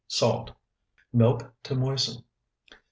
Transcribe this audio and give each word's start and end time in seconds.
Salt. 0.07 0.53
Milk 1.13 1.53
to 1.61 1.75
moisten. 1.75 2.23